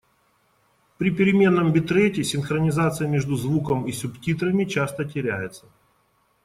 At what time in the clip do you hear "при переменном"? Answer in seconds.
0.97-1.71